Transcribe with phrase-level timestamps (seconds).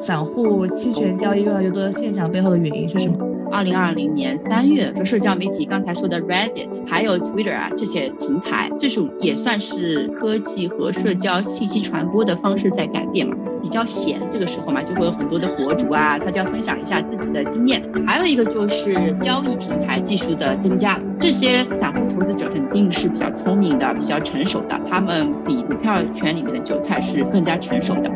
[0.00, 3.16] 散户期权交易越来越多的现象背后的原因是什么？
[3.50, 17.82] 二零二零年三月，社交媒体刚才说的 Reddit，还有 Twitter 啊这些平台，这种也算是科技和社交信息传播的方式在改变嘛，比较闲，这个时候嘛，就会有很多的博主啊，他就要分享一下自己的经验。
[18.06, 28.10] 还有一个就是交易平台技术的增加，这些散户投资者肯定是比较聪明的，比较成熟的，他们比股票圈里面的韭菜是更加成熟的。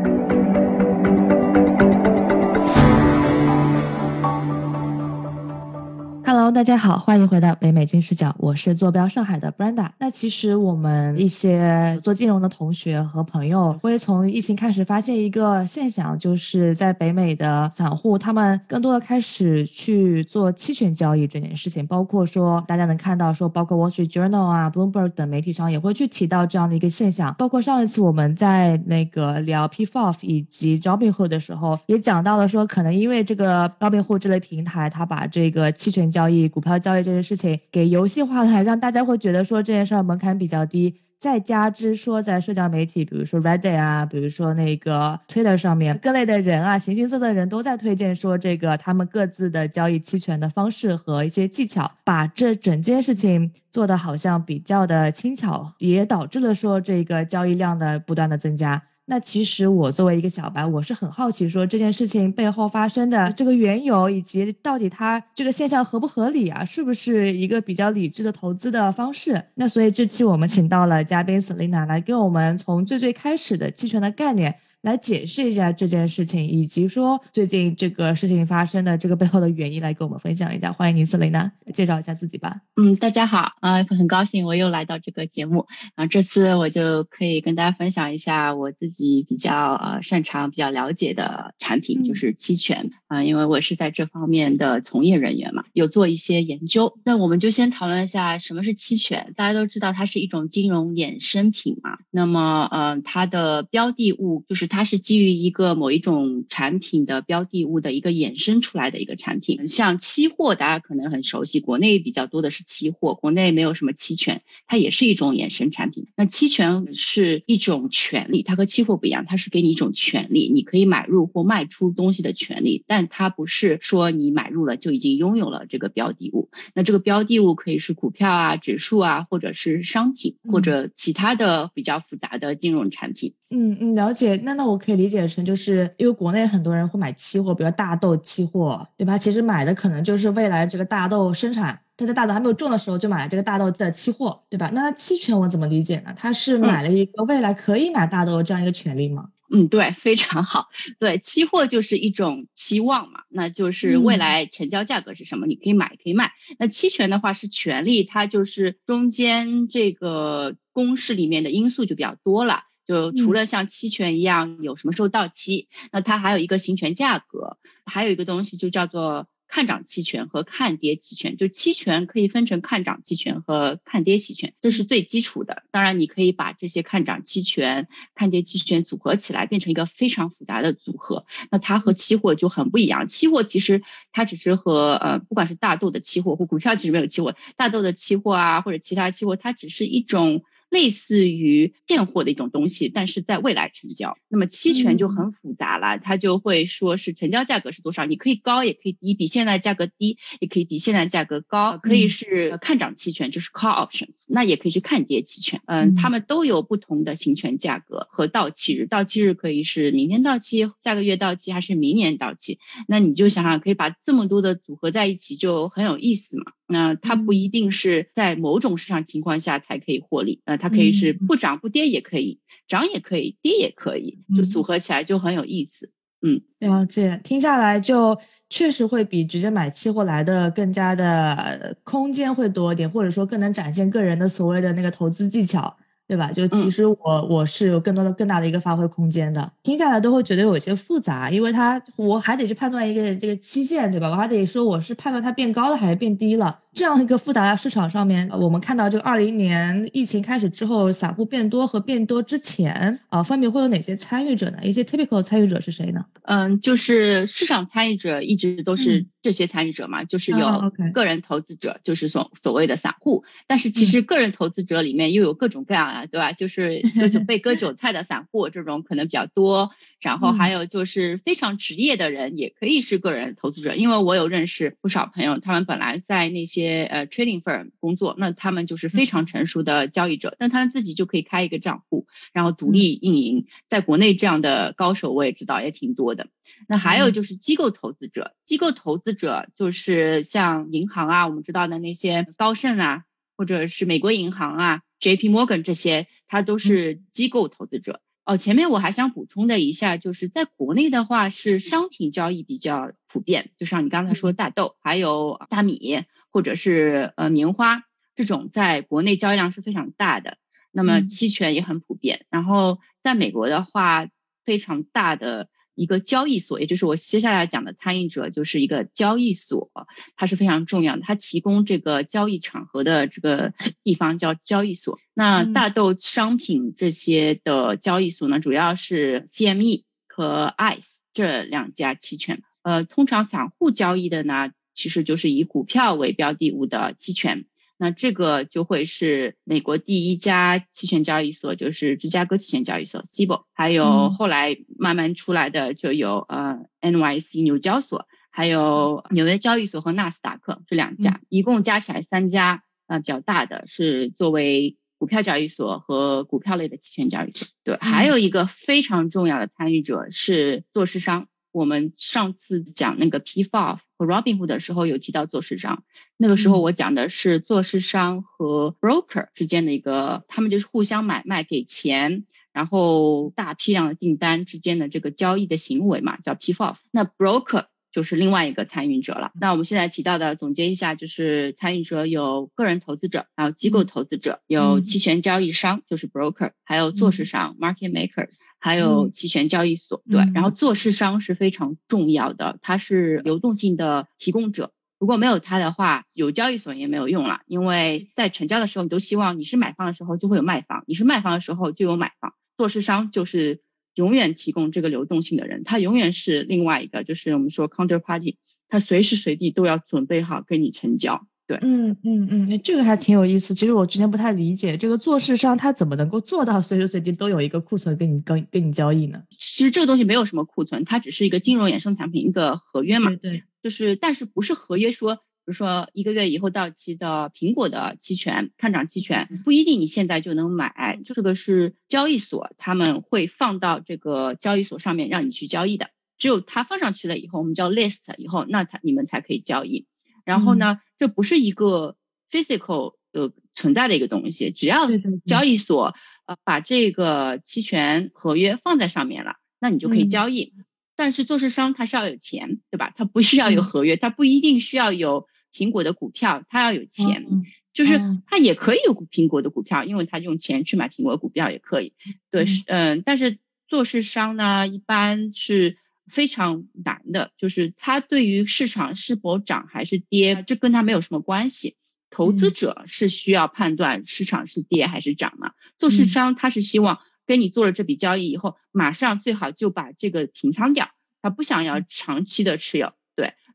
[6.58, 9.88] 大家好，欢迎回到北美金视角，我是坐标上海的 Brenda。
[9.96, 21.86] 那其实我们一些做金融的同学和朋友，会从疫情开始发现一个现象，就是在北美的散户，他们更多的开始去做期权交易这件事情。
[21.86, 27.32] 包括说大家能看到，说包括 Wall Street Journal 啊、Bloomberg 等媒体上也会去提到这样的一个现象。
[27.38, 40.94] 包括上一次我们在那个聊 PFOF 以及 jobbo 的时候，也讲到了说，可能因为这个 jobbo 这类平台，它把这个期权交易、股票交易这件事情给游戏化了，让大家会觉得说这件事儿门槛比较低。
[41.20, 58.80] 再加之说，在社交媒体，比如说 Reddit 啊，比如说那个 Twitter 上面，各类的人啊，形形色色的人都在推荐说这个他们各自的交易期权的方式和一些技巧，把这整件事情做的好像比较的轻巧，也导致了说这个交易量的不断的增加。
[59.10, 66.62] 那其实我作为一个小白，我是很好奇，说这件事情背后发生的这个缘由，以及到底它这个现象合不合理啊？
[66.62, 69.42] 是不是一个比较理智的投资的方式？
[69.54, 74.54] 那所以这期我们请到了嘉宾 Selina 来给我们从最最开始的期权的概念。
[74.80, 80.72] 来解释一下这件事情，以及说最近这个事情发生的这个背后的原因，来跟我们分享一下。
[80.72, 82.60] 欢迎您，瑟琳娜，介绍一下自己吧。
[82.76, 96.96] 嗯，大家好，啊，很高兴我又来到这个节目，啊，这次我就可以跟大家分享一下我自己比较呃擅长、比较了解的产品，就是期权啊，因为我是在这方面的从业人员嘛，有做一些研究。
[97.04, 99.32] 那我们就先讨论一下什么是期权。
[99.34, 104.67] 大家都知道它是一种金融衍生品嘛，那么呃，它的标的物就是。
[104.68, 116.06] 它是基于一个某一种产品的标的物的一个衍生出来的一个产品，像期货，大家可能很熟悉，国内比较多的是期货，国内没有什么期权，它也是一种衍生产品。
[116.14, 126.50] 那期权是一种权利，它和期货不一样，它是给你一种权利，你可以买入或卖出东西的权利，但它不是说你买入了就已经拥有了这个标的物。
[126.74, 133.34] 那这个标的物可以是股票啊、指数啊，或者是商品或者其他的比较复杂的金融产品。
[133.50, 134.36] 嗯嗯，了解。
[134.44, 139.16] 那那我可以理解成，就是因为国内很多人会买期货，比如大豆期货，对吧？
[139.16, 144.68] 其实买的可能就是未来这个大豆生产，他在大豆还没有种的时候就买了这个大豆的期货，对吧？
[144.74, 146.12] 那它期权我怎么理解呢？
[146.16, 149.28] 它是买了一个未来可以买大豆这样一个权利吗？
[149.50, 150.66] 嗯，对，非常好。
[150.98, 156.32] 对，期货就是一种期望嘛，那就是未来成交价格是什么，你可以买可以卖。
[156.58, 162.64] 那期权的话是权利，它就是中间这个公式里面的因素就比较多了。
[162.88, 171.36] 就除了像期权一样有什么时候到期，那它还有一个行权价格，还有一个东西就叫做看涨期权和看跌期权。
[171.36, 175.64] 就期权可以分成看涨期权和看跌期权，这是最基础的。
[175.70, 181.26] 当然，你可以把这些看涨期权、看跌期权组合起来，变成一个非常复杂的组合。
[181.50, 183.06] 那它和期货就很不一样。
[183.06, 183.82] 期货其实
[184.12, 187.36] 它只是和呃，不管是大豆的期货或股票，其实没有期货。
[187.58, 190.42] 大豆的期货啊，或者其他期货，它只是一种。
[190.70, 194.16] 类似于现货的一种东西，但是在未来成交。
[194.28, 205.60] 那么期权就很复杂了，它就会说是成交价格是多少，你可以高也可以低，比现在价格低，也可以比现在价格高，可以是看涨期权，就是 call options，那也可以去看跌期权。
[205.66, 212.58] 嗯，他们都有不同的行权价格和到期日，到期日可以是明天到期，下个月到期，还是明年到期。
[212.86, 216.44] 那你就想想，可以把这么多的组合在一起，就很有意思嘛。
[216.68, 225.90] 那它不一定是在某种市场情况下才可以获利，呃，它可以是不涨不跌也可以，涨也可以，跌也可以，就组合起来就很有意思。
[226.20, 228.18] 嗯，了解，听下来就
[228.50, 235.76] 确实会比直接买期货来的更加的空间会多一点，或者说更能展现个人的所谓的那个投资技巧。
[236.08, 236.32] 对吧？
[236.32, 236.96] 就其实我
[237.28, 244.08] 我是有更多的更大的一个发挥空间的，听下来都会觉得有些复杂，因为它我还得去判断一个这个期限，对吧？
[244.08, 254.58] 我还得说我是判断它变高了还是变低了，这样一个复杂的市场上面，我们看到这个二零年疫情开始之后，散户变多和变多之前啊，分别会有哪些参与者呢？
[254.62, 256.04] 一些 typical 参与者是谁呢？
[256.22, 263.24] 嗯，就是市场参与者一直都是这些参与者嘛，就是有个人投资者，就是所所谓的散户。
[263.48, 266.30] 但是其实个人投资者里面又有各种各样的，对吧？
[266.32, 269.70] 就是 就被割韭菜的散户这种可能比较多，
[270.00, 276.67] 然后还有就是非常职业的人也可以是个人投资者，因为我有认识不少朋友，他们本来在那些。
[276.68, 283.46] 呃，trading firm 工作，那他们就是非常成熟的交易者，那他们自己就可以开一个账户，然后独立运营。
[283.68, 286.28] 在国内这样的高手我也知道也挺多的。
[286.66, 293.04] 那还有就是机构投资者，机构投资者就是像银行啊，我们知道的那些高盛啊，
[293.36, 295.28] 或者是美国银行啊，J.P.
[295.28, 298.00] Morgan 这些，它都是机构投资者。
[298.24, 306.04] 哦，前面我还想补充的一下，就是在国内的话是商品交易比较普遍，就像你刚才说大豆，还有大米。
[306.30, 307.82] 或者是呃棉花
[308.14, 310.38] 这种在国内交易量是非常大的，
[310.72, 312.26] 那么期权也很普遍。
[312.30, 314.08] 然后在美国的话，
[314.44, 319.70] 非常大的一个交易所，也就是我接下来讲的参与者，就是一个交易所，
[320.16, 323.54] 它是非常重要的，它提供这个交易场合的这个
[323.84, 324.98] 地方叫交易所。
[325.14, 330.84] 那大豆商品这些的交易所呢，主要是 CME 和 ICE
[331.14, 332.42] 这两家期权。
[332.62, 334.50] 呃，通常散户交易的呢。
[334.78, 337.46] 其实就是以股票为标的物的期权，
[337.78, 357.48] 那这个就会是美国第一家期权交易所，就是芝加哥期权交易所 （CBOE），还有后来慢慢出来的就有呃 NYC 纽交所，还有纽约交易所和纳斯达克这两家，一共加起来三家，呃比较大的是作为股票交易所和股票类的期权交易所。
[357.64, 361.26] 对，还有一个非常重要的参与者是做市商。
[361.52, 365.82] 我们上次讲那个 PFOF 和 Robinhood 的时候有提到做市商，
[366.16, 376.76] 那个时候我讲的是做市商和 broker 之间的一个，他们就是互相买卖给钱，然后大批量的订单之间的这个交易的行为嘛，叫 PFOF。
[376.90, 379.32] 那 broker 就是另外一个参与者了。
[379.40, 390.02] 那我们现在提到的，总结一下，就是参与者有个人投资者，还有机构投资者，有期权交易商，就是 broker，还有做市商 market makers，还有期权交易所。
[390.10, 394.72] 对，然后做市商是非常重要的，它是流动性的提供者。
[394.98, 402.34] 如果没有它的话，有交易所也没有用了，因为在成交的时候，你都希望你是买方的时候就会有卖方，你是卖方的时候就有买方。
[402.56, 403.62] 做市商就是。
[403.98, 408.36] 永远提供这个流动性的人，他永远是另外一个，就是我们说 counterparty，
[408.68, 411.26] 他随时随地都要准备好跟你成交。
[411.48, 413.54] 对，嗯嗯嗯，这个还挺有意思。
[413.54, 419.24] 其实我之前不太理解，这个做市商他怎么能够做到随时随地都有一个库存跟你跟跟你交易呢？
[419.36, 423.16] 其实这个东西没有什么库存，它只是一个金融衍生产品，一个合约嘛。
[423.16, 425.18] 对，就是但是不是合约说。
[425.48, 439.86] 比如说一个月以后到期的苹果的期权看涨期权，不一定你现在就能买，这个是交易所他们会放到这个交易所上面让你去交易的，只有它放上去了以后，我们叫 list 以后，那它你们才可以交易。
[440.26, 441.96] 然后呢，这不是一个
[442.30, 444.86] physical 呃存在的一个东西，只要
[445.24, 445.94] 交易所
[446.26, 450.52] 呃把这个期权合约放在上面了，那你就可以交易。
[450.94, 452.92] 但是做市商他是要有钱，对吧？
[452.94, 455.26] 他不需要有合约，他不一定需要有。
[455.52, 457.26] 苹果的股票，他要有钱，
[457.72, 461.94] 就是他也可以有苹果的股票，因为他用钱去买苹果的股票也可以。
[462.30, 471.76] 对，嗯，但是做市商呢，一般是非常难的，就是他对于市场是否涨还是跌，这跟他没有什么关系。
[472.10, 475.52] 投资者是需要判断市场是跌还是涨嘛？
[475.78, 480.90] 做市商他是希望跟你做了这笔交易以后，马上最好就把这个平仓掉，
[481.20, 482.92] 他不想要长期的持有。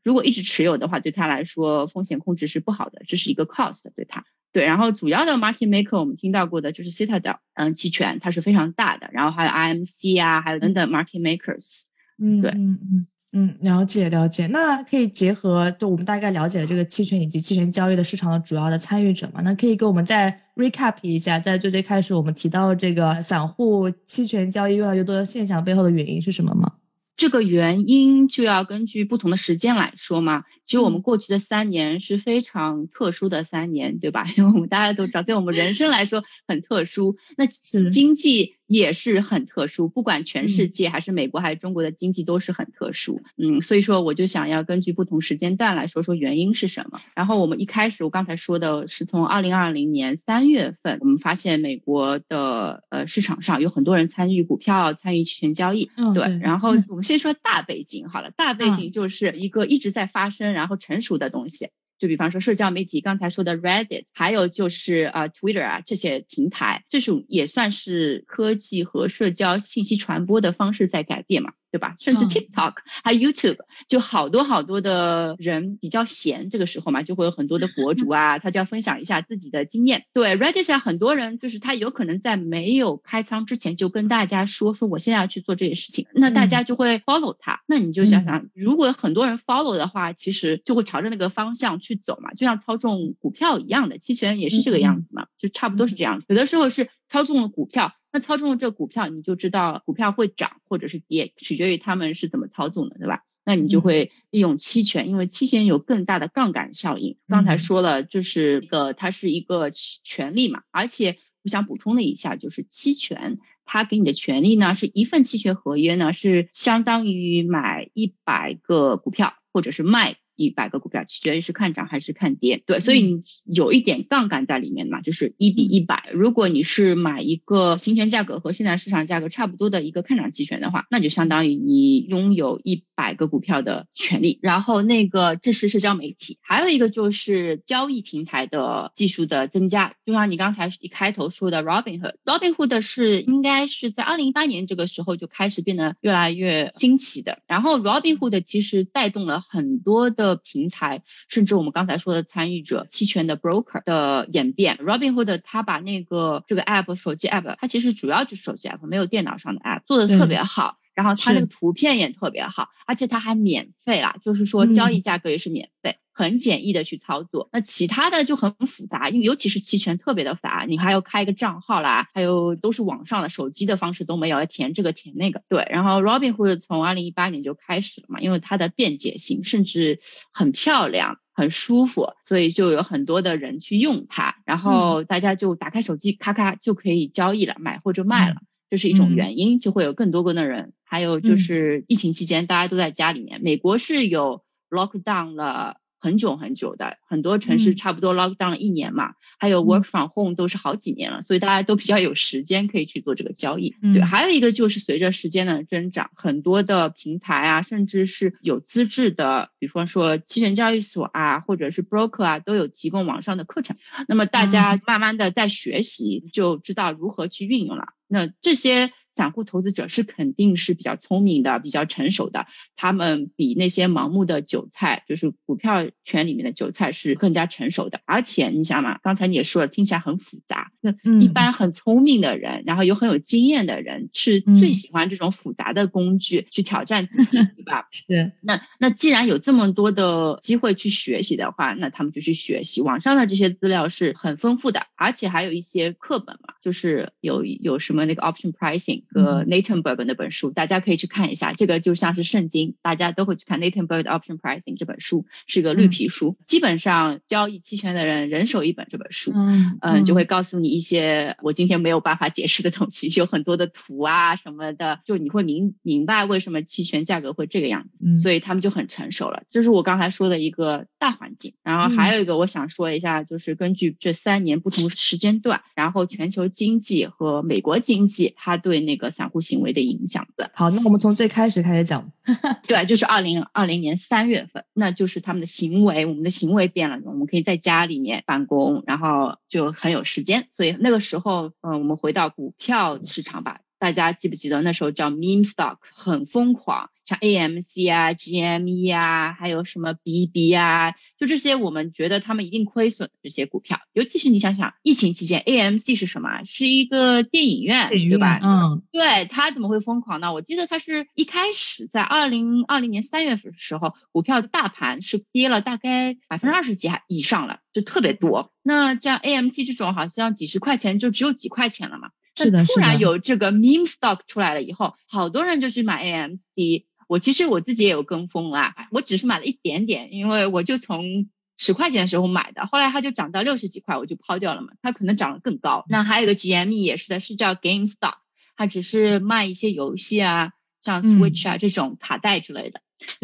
[0.04, 4.24] 如果一直持有的话，对他来说风险控制是不好的，这是一个 cost 对他。
[4.52, 11.80] 对，然后主要的 market maker 我们听到过的就是 Citadel，嗯，期权它是非常大的，然后还有 IMC 啊，还有等等 market makers。
[12.22, 14.46] 嗯，对，嗯嗯嗯，了解了解。
[14.46, 19.40] 那可以结合就我们大概了解了这个期权以及期权交易的市场的主要的参与者嘛？
[19.42, 26.70] 那可以给我们再 recap 一下，在最最开始我们提到这个散户期权交易越来越多的现象背后的原因是什么吗？
[27.16, 30.44] 这个原因就要根据不同的时间来说嘛。
[30.66, 34.26] 其实我们过去的三年是非常特殊的三年，对吧？
[34.36, 37.16] 因为我们大家都知道，对我们人生来说很特殊。
[37.36, 38.54] 那经济。
[38.66, 47.02] 也是很特殊，不管全世界还是美国还是中国的经济都是很特殊，嗯，所以说我就想要根据不同时间段来说说原因是什么。
[47.14, 56.38] 然后我们一开始我刚才说的是从二零二零年三月份，我们发现美国的呃市场上有很多人参与股票、参与期权交易，对。
[56.38, 61.70] 然后我们先说大背景好了，大背景就是一个一直在发生然后成熟的东西。
[61.96, 71.52] 就比方说社交媒体，刚才说的 Reddit，还有就是啊 Twitter 啊这些平台，这种也算是科技和社交信息传播的方式在改变嘛。
[71.74, 71.96] 对吧？
[71.98, 80.04] 甚至 TikTok 还有 YouTube，就好多好多的人比较闲，这个时候嘛，就会有很多的博主啊，他就要分享一下自己的经验。
[80.12, 87.62] 对，Reddit 上很多人就是他有可能在没有开仓之前就跟大家说说我现在要去做这些事情，那大家就会 follow 他。
[87.66, 96.22] 那你就想想，如果很多人 follow 的话，其实就会朝着那个方向去走嘛，就像操纵股票一样的，期权也是这个样子嘛，就差不多是这样。
[96.28, 97.94] 有的时候是操纵了股票。
[98.10, 103.22] 那操纵了这个股票，你就知道股票会涨或者是跌，取决于他们是怎么操纵的，对吧？
[103.44, 107.18] 那你就会利用期权，因为期权有更大的杠杆效应。
[107.28, 120.16] 刚才说了，就是一个它是一个权利嘛，而且我想补充的一下，就是期权它给你的权利呢，是一份期权合约呢，是相当于买一百个股票，或者是卖。
[120.36, 126.10] 一百个股票取决于是看涨还是看跌，对，所以你有一点杠杆在里面嘛，就是一比一百。
[126.12, 134.40] 如果你是买一个行权价格和现在市场价格差不多的一个看涨期权的话，那就相当于你拥有一百个股票的权利。
[134.42, 147.38] 然后那个这是社交媒体，还有一个就是交易平台的技术的增加，就像你刚才一开头说的 Robinhood，Robinhood 是应该是在二零一八年这个时候就开始变得越来越兴起的。
[147.46, 150.23] 然后 Robinhood 其实带动了很多的。
[150.26, 165.98] 的平台，甚至我们刚才说的参与者期权的 broker 的演变，Robinhood 他把那个这个 app 手机 app，它其实主要就是手机 app，没有电脑上的 app，做的特别好，然后它那个图片也特别好，而且它还免费啦，就是说交易价格也是免费。
[166.16, 175.42] 很简易的去操作，那其他的就很复杂，因为尤其是期权特别的杂，你还要开一个账号啦，还有都是网上的，手机的方式都没有，要填这个填那个。
[175.48, 179.98] 对，然后 Robinhood 从二零一八年就开始了嘛，因为它的便捷性，甚至
[180.32, 188.36] 很漂亮，很舒服，所以就有很多的人去用它，然后大家就打开手机，咔咔就可以交易了，买或者卖了，
[188.70, 190.74] 这是一种原因，就会有更多更多的人。
[190.94, 195.78] 还有就是疫情期间大家都在家里面，美国是有 lockdown 了。
[195.98, 203.74] 很久很久的，很多城市差不多 lock down 了一年嘛，还有 work from home 都是好几年了，所以大家都比较有时间可以去做这个交易。
[203.80, 213.78] 对，还有一个就是随着时间的增长，很多的平台啊，甚至是有资质的，比方说期权交易所啊，或者是 broker 啊，都有提供网上的课程。
[214.06, 217.94] 那么大家慢慢的在学习，就知道如何去运用了。
[218.08, 218.92] 那这些。
[219.14, 228.00] 散户投资者是肯定是比较聪明的，比较成熟的，他们比那些盲目的韭菜，就是股票圈里面的韭菜是更加成熟的。
[228.04, 230.72] 而且你想嘛，刚才你也说了，听起来很复杂。
[230.80, 237.86] 那一般很聪明的人，然后有很有经验的人，是最喜欢这种复杂的工具去挑战自己， 对吧？
[237.92, 238.32] 是。
[238.40, 242.80] 那那既然有这么多的机会去学习的话，那他们就去学习。
[242.80, 249.03] 网上的这些资料是很丰富的，而且还有一些课本嘛，就是有有什么那个 option pricing。
[249.14, 251.52] 和 Nathan Berg 那本书，大家可以去看一下。
[251.52, 256.36] 这个就像是圣经，大家都会去看 Nathan Berg Option Pricing 这本书，是个绿皮书。
[256.46, 268.18] 基本上交易期权的人人手一本这本书，嗯嗯，就会告诉你一些我今天没有办法解释的东西，有很多的图啊什么的，就你会明明白为什么期权价格会这个样子。
[268.18, 269.42] 所以他们就很成熟了。
[269.50, 271.52] 这是我刚才说的一个大环境。
[271.62, 278.94] 然后还有一个我想说一下，就是根据这三年不同时间段，然后全球经济和美国经济，它对那。
[278.94, 280.50] 那个散户行为的影响的。
[280.54, 282.10] 好，那我们从最开始开始讲。
[282.66, 290.48] 对，就是二零二零年三月份，那就是他们的行为，我们的行为变了，我们可以在家里面办公，然后就很有时间。
[290.52, 293.60] 所以那个时候，嗯，我们回到股票市场吧。
[293.84, 296.88] 大家记不记得那时候叫 meme stock，很疯狂。
[297.04, 306.44] 像 AMC 啊、GME 啊，还有什么 BB 啊，就这些我们觉得他们一定亏损的这些股票，尤其是你想想，疫情期间 AMC 是什么？
[306.46, 308.40] 是一个电影院，对吧？
[308.42, 310.32] 嗯，对，它怎么会疯狂呢？
[310.32, 318.50] 我记得它是一开始在二零二零年三月份的时候，股票的大盘是跌了大概百分之二十几还以上了，就特别多。
[318.62, 322.08] 那像 AMC 这种，好像几十块钱就只有几块钱了嘛。
[322.36, 326.84] 是的，突然有这个 meme stock 出来了以后，好多人就去买 AMC。
[327.06, 334.68] 我其实我自己也有跟风啦，我只是买了一点点，因为我就从十块钱的时候买的，后来它就涨到六十几块，我就抛掉了嘛。
[334.80, 335.84] 它可能涨得更高。
[335.88, 338.14] 那还有一个 GME 也是的，是叫 GameStop，
[338.56, 342.80] 它只是卖一些游戏啊，像 Switch 啊这种卡带之类的，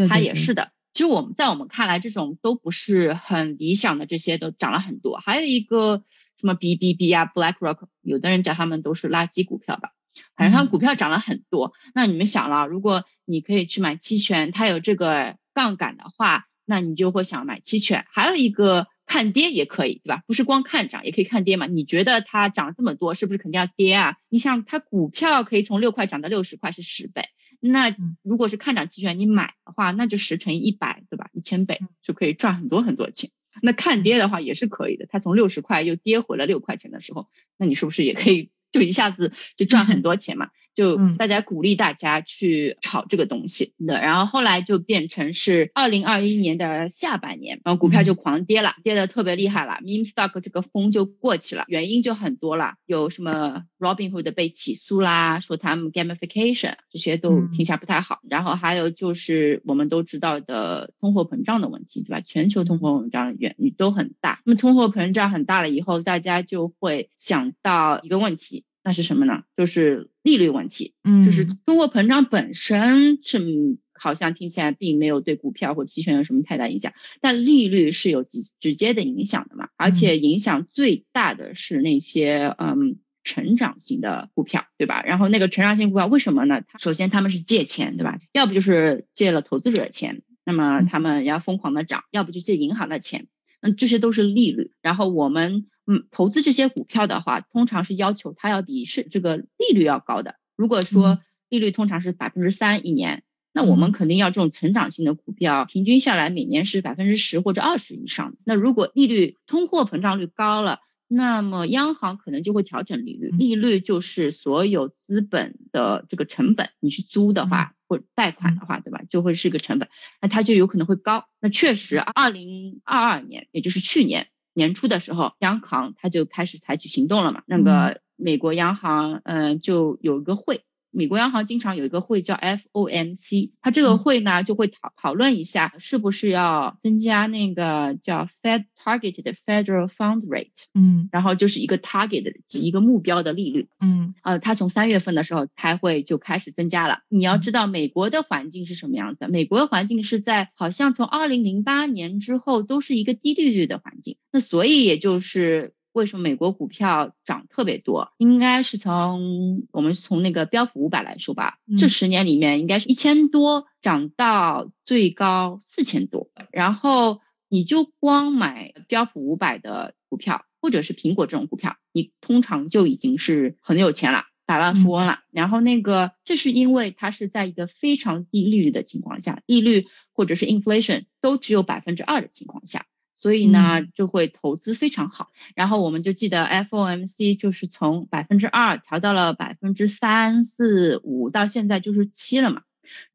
[0.08, 0.72] 它也是的。
[0.92, 5.18] 其实我们在我们看来，这种都不是很理想的，这些都涨了很多。
[5.18, 6.04] 还有一个
[6.40, 9.90] 什么 BBB 啊，BlackRock，有的人讲他们都是垃圾股票吧。
[10.36, 18.06] 反正它股票涨了很多，那你们想了，如果你可以去买期权，它有这个杠杆的话，那你就会想买期权。
[18.10, 20.22] 还有一个看跌也可以，对吧？
[20.26, 21.66] 不是光看涨，也可以看跌嘛。
[21.66, 24.16] 你觉得它涨这么多，是不是肯定要跌啊？
[24.28, 27.28] 你想它股票可以从六块涨到六十块，是十倍。
[27.60, 31.28] 那如果是看涨期权，你买的话，那就十乘以一百，对吧？
[31.32, 33.30] 一千倍就可以赚很多很多钱。
[33.62, 40.50] 那看跌的话也是可以的，它从六十块又跌回了六块钱的时候，那你是不是也可以就一下子就赚很多钱嘛？
[40.74, 43.74] 就大家鼓励大家去炒这个东西。
[43.86, 62.20] 的，然后后来就变成是二零二一年的下半年，然后股票就狂跌了，跌的特别厉害了，meme stock 这个风就过去了，原因就很多了，有什么 Robinhood 被起诉啦，说他们 gamification 这些都听起来不太好，然后还有就是我们都知道的通货膨胀的问题，对吧？
[62.20, 68.64] 全球通货膨胀原因都很大，那么通货膨胀很大了以后，大家就会想到一个问题。
[68.82, 69.42] 那是什么呢？
[69.56, 85.02] 就是利率问题，嗯，就是通货膨胀本身是好像听起来并没有对股票或期权有什么太大影响，但利率是有直直接的影响的嘛，而且影响最大的是那些嗯成长型的股票，对吧？
[85.02, 86.62] 然后那个成长型股票为什么呢？
[86.78, 88.18] 首先他们是借钱，对吧？
[88.32, 93.26] 要不就是借了投资者的钱，那么他们要疯狂的涨，要不就借银行的钱，
[93.60, 95.66] 那这些都是利率，然后我们。
[95.92, 100.36] 嗯，投资这些股票的话，通常是要求它要比是这个利率要高的。
[100.54, 101.18] 如果说
[101.48, 108.36] 利率通常是百分之三一年，那我们肯定要这种成长性的股票，平均下来每年是百分之十或者二十以上。
[108.44, 110.78] 那如果利率通货膨胀率高了，
[111.08, 113.30] 那么央行可能就会调整利率。
[113.30, 119.02] 利率就是所有资本的这个成本，你去租的话或贷款的话，对吧？
[119.10, 119.88] 就会是一个成本，
[120.22, 121.24] 那它就有可能会高。
[121.40, 124.28] 那确实，二零二二年，也就是去年。
[124.60, 127.42] 年初的时候，央行它就开始采取行动了嘛。
[127.46, 130.64] 那个美国央行，嗯，就有一个会。
[130.90, 147.00] 美国央行经常有一个会叫 FOMC，它这个会呢就会讨讨论一下是不是要增加那个叫 Fed Targeted Federal Fund Rate，嗯，然后就是一个 target 的一个目标的利率，嗯，呃，它从三月份的时候开会就开始增加了。
[147.08, 155.74] 你要知道美国的环境是什么样子，美国的环境是在好像从二零零八年之后都是一个低利率的环境，那所以也就是。
[156.00, 158.14] 为什么美国股票涨特别多？
[158.16, 166.30] 应该是从我们从那个标普五百来说吧，这十年里面应该是一千多涨到最高四千多。
[166.50, 175.18] 然后你就光买标普五百的股票，或者是苹果这种股票，你通常就已经是很有钱了，百万富翁了。
[175.30, 182.86] 然后那个这是因为它是在一个非常低利率的情况下，利率或者是 inflation 都只有百分之二的情况下。
[183.20, 185.28] 所以呢，就会投资非常好。
[185.54, 192.62] 然后我们就记得 FOMC 就是从百分之二调到了百分之三四五，到现在就是七了嘛，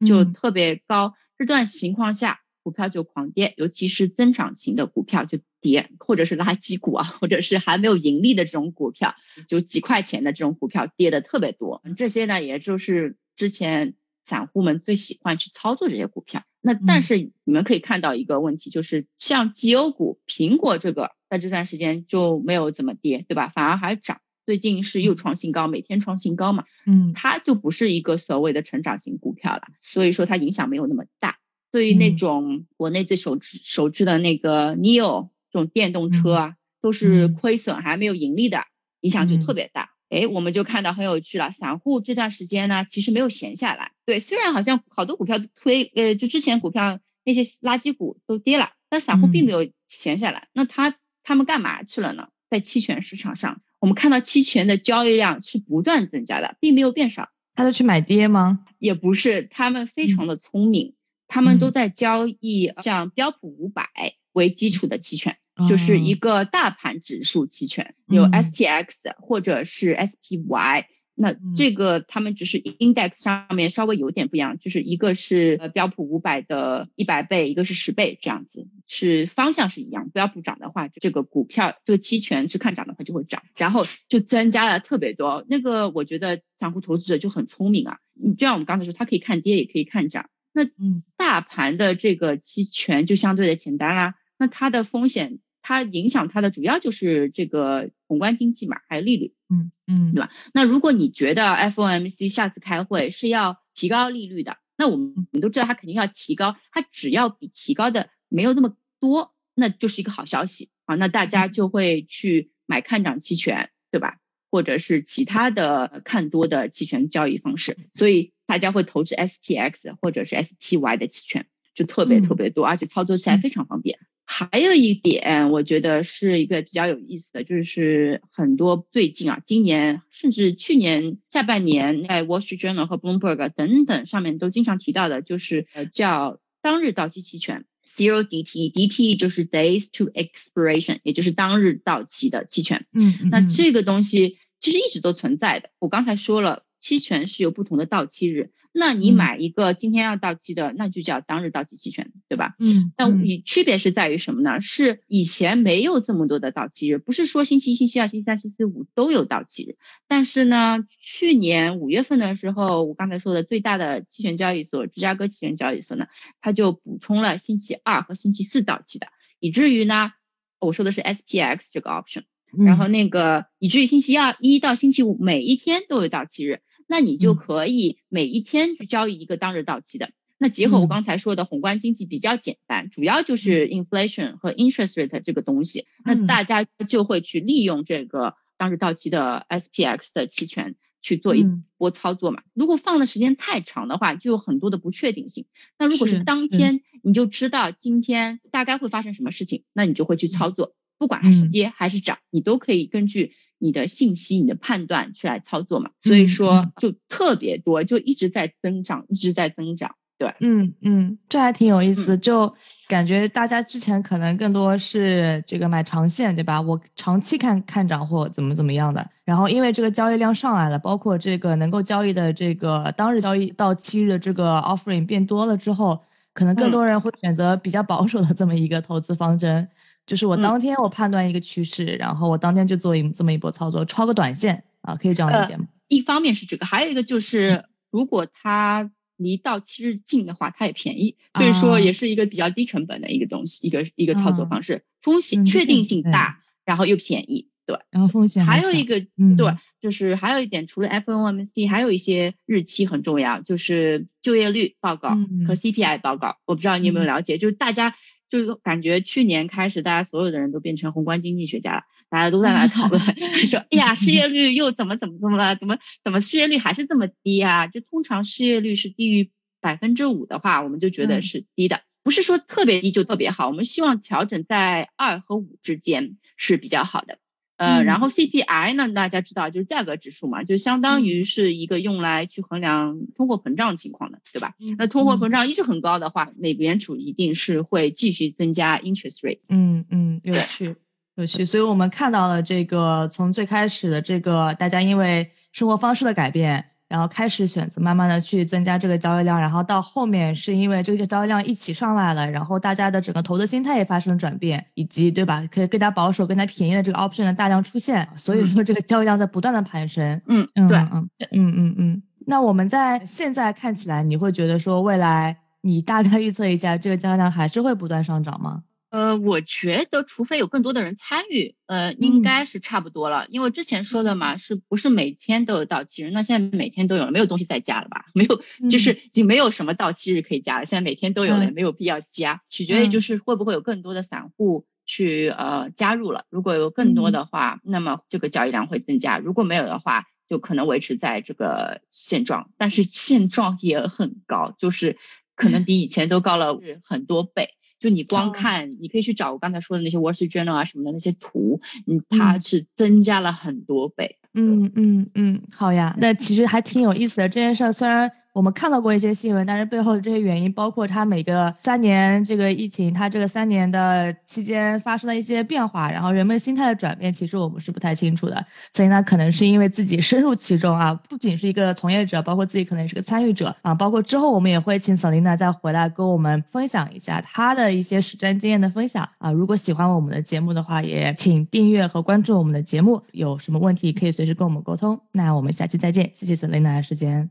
[0.06, 1.14] 就特别高。
[1.36, 9.16] 这段情况下，股票就狂跌，尤其是增长型的股票就跌，或者是垃圾股啊，或者是还没有盈利的这种股票，
[9.48, 11.82] 就几块钱的这种股票跌的特别多。
[11.96, 13.94] 这些呢，也就是之前
[14.26, 16.42] 散户们最喜欢去操作这些股票。
[16.60, 23.48] 那但是你们可以看到一个问题，就是像绩优股，苹果这个在这段时间就没有怎么跌，对吧？
[23.48, 26.64] 反而还涨，最近是又创新高，每天创新高嘛。
[26.84, 31.38] 嗯，它就不是一个所谓的成长型股票了，所以说它影响没有那么大。
[31.70, 38.64] 对于那种国内最首支首支的那个 Neo 这种电动车啊，都是亏损还没有盈利的，
[39.00, 39.90] 影响就特别大。
[40.08, 41.50] 哎，我们就看到很有趣了。
[41.52, 43.92] 散户这段时间呢，其实没有闲下来。
[44.04, 50.48] 对，虽然好像好多股票都推，呃，就之前股票那些垃圾股都跌了，但散户并没有闲下来。
[50.52, 52.28] 那他他们干嘛去了呢？
[52.48, 57.30] 在期权市场上，我们看到期权的交易量是不断增加的，并没有变少。
[57.56, 58.64] 他在去买跌吗？
[58.78, 60.94] 也不是，他们非常的聪明，
[61.26, 63.88] 他们都在交易像标普五百
[64.32, 65.36] 为基础的期权。
[65.68, 80.10] 就是一个大盘指数期权，有 SPX 或者是 SPY，那这个他们只是 index 上面稍微有点不一样，就是一个是标普五百的一百倍，一个是十倍这样子，是方向是一样。
[80.10, 85.46] 标普涨的话，这个股票这个期权是看涨的话就会涨，然后就增加了特别多。
[85.48, 95.38] 那个我觉得散户投资者就很聪明啊，你就像我们刚才说，它可以看跌也可以看涨，那嗯，大盘的这个期权就相对的简单啦，那它的风险。
[95.66, 100.30] 它影响它的主要就是这个宏观经济嘛，还有利率，嗯嗯，对吧？
[100.54, 114.18] 那如果你觉得 FOMC 下次开会是要提高利率的，那我们我们都知道它肯定要提高，它只要比提高的没有这么多，那就是一个好消息啊，那大家就会去买看涨期权，对吧？
[114.52, 121.46] 或者是其他的看多的期权交易方式，所以大家会投资 SPX 或者是 SPY 的期权。
[121.74, 123.98] 就特别特别多，而且操作起来非常方便。
[124.28, 142.84] 还有一点，我觉得是一个比较有意思的，就是很多最近啊，今年甚至去年下半年，在 Wall Street Journal 和 Bloomberg 等等上面都经常提到的，就是呃叫当日到期期权 （Zero DTE），DTE 就是 Days to Expiration，也就是当日到期的期权。
[142.92, 145.70] 嗯，那这个东西其实一直都存在的。
[145.78, 148.50] 我刚才说了，期权是有不同的到期日。
[148.78, 152.56] 那你买一个今天要到期的，那就叫当日到期期权，对吧？
[152.58, 154.60] 嗯，那你区别是在于什么呢？
[154.60, 159.76] 是以前没有这么多的到期日，不是说星期一、星期二、星期三、星期五都有到期日。
[160.06, 166.04] 但是呢，去年五月份的时候，我刚才说的最大的期权交易所芝加哥期权交易所呢，
[166.42, 169.06] 它就补充了星期二和星期四到期的，
[169.40, 170.12] 以至于呢，
[170.60, 172.24] 我说的是 SPX 这个 option，
[172.62, 176.60] 然后那个以至于星期二一到星期五每一天都有到期日。
[176.86, 180.10] 那你就可以每一天去交易一个当日到期的。
[180.38, 191.46] 那结合我刚才说的宏观经济比较简单，主要就是 inflation 和 interest rate 这个东西，那大家就会去利用这个当日到期的 SPX 的期权去做一
[191.78, 192.42] 波操作嘛。
[192.52, 195.46] 如果放的时间太长的话，就有很多的不确定性。
[195.78, 203.32] 那如果是当天，你就知道今天大概会发生什么事情，那你就会去操作，不管它是跌还是涨，你都可以根据。
[203.58, 209.94] 你的信息、你的判断去来操作嘛，所以说就特别多，就一直在增长，一直在增长。
[210.18, 212.54] 对，嗯嗯，这还挺有意思，就
[212.88, 216.58] 感觉大家之前可能更多是这个买长线，对吧？
[216.58, 226.00] 我长期看看涨或怎么怎么样的，然后因为这个交易量上来了，包括这个能够交易的这个当日交易到期日的这个 offering 变多了之后，
[226.32, 229.68] 可能更多人会选择比较保守的这么一个投资方针。
[230.06, 235.66] 就是我当天我判断一个趋势，然后我当天就做一这么一波操作，抄个短线啊，可以这样理解吗？
[235.88, 248.28] 一方面是这个，还有一个就是如果它离到期日近的话，它也便宜，所以说也是一个比较低成本的一个东西，一个一个操作方式，风险确定性大，然后又便宜，对，然后风。
[248.28, 255.16] 险还有一个对，就是还有一点，除了 FOMC，还有一些日期很重要，就是就业率报告
[255.48, 257.96] 和 CPI 报告，我不知道你有没有了解，就是大家。
[258.28, 263.00] 就是感觉去年开始，大家所有的人都变成宏观经济学家了，大家都在那讨论，
[263.46, 265.56] 说，哎呀，失业率又怎么怎么怎么了？
[265.56, 267.66] 怎么怎么失业率还是这么低啊？
[267.66, 273.48] 就通常失业率是低于百分之五的话，我们就觉得是低的，不是说特别低就特别好。
[273.48, 277.18] 我们希望调整在二和五之间是比较好的。
[277.56, 284.54] 呃，然后 CPI 呢，大家知道就是价格指数嘛，就相当于是一个用来去衡量通货膨胀情况的，对吧？
[284.78, 289.40] 那通货膨胀一直很高的话，美联储一定是会继续增加 interest rate。
[289.48, 290.76] 嗯嗯，有趣
[291.16, 296.66] 有趣，所以我们看到了这个从最开始的这个大家因为生活方式的改变。
[296.88, 310.20] 然后开始选择慢慢的去增加这个交易量，然后到后面是因为这个交易量一起上来了，然后大家的整个投资心态也发生了转变，以及对吧，可以更加保守、更加便宜的这个 option 的大量出现，所以说这个交易量在不断的攀升。
[310.26, 312.02] 嗯嗯对嗯嗯嗯嗯。
[312.26, 318.62] 那我们在现在看起来，你会觉得说未来你大概预测一下，这个交易量还是会不断上涨吗？
[318.88, 323.26] 呃，我觉得除非有更多的人参与，呃，应该是差不多了。
[323.28, 326.10] 因为之前说的嘛，是不是每天都有到期日？
[326.10, 328.06] 那现在每天都有了，没有东西再加了吧？
[328.14, 330.66] 没有，就是已经没有什么到期日可以加了。
[330.66, 332.42] 现在每天都有了，也没有必要加。
[332.48, 336.24] 取决于就是会不会有更多的散户去呃加入了。
[336.30, 342.50] 如果有更多的话，那么这个交易量会增加；如果没有的话，就可能维持在这个现状。
[342.56, 344.96] 但是现状也很高，就是
[345.34, 347.55] 可能比以前都高了很多倍。
[347.78, 354.18] 就你光看，你可以去找我刚才说的那些 Wall Street Journal 啊什么的那些图，嗯，它是增加了很多倍。
[354.34, 358.10] 嗯嗯嗯，好呀，那其实还挺有意思的这件事，虽然。
[358.36, 368.44] 我们看到过一些新闻，但是背后的这些原因，包括它每个三年这个疫情，它这个三年的期间发生的一些变化，然后人们心态的转变，其实我们是不太清楚的。
[368.74, 379.30] 所以呢，可能是因为自己深入其中啊，不仅是一个从业者，包括自己可能也是个参与者啊，包括之后我们也会请 Selina 再回来跟我们分享一下她的一些实战经验的分享啊。
[379.30, 383.00] 如果喜欢我们的节目的话，也请订阅和关注我们的节目。
[383.12, 385.00] 有什么问题可以随时跟我们沟通。
[385.12, 387.30] 那我们下期再见，谢谢 Selina 的时间。